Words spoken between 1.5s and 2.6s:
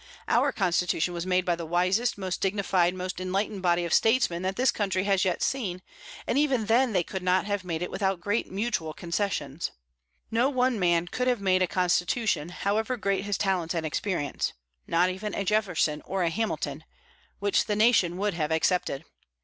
the wisest, most